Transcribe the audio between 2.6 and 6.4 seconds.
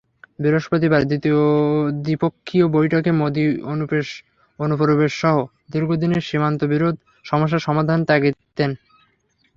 বৈঠকে মোদি অনুপ্রবেশসহ দীর্ঘদিনের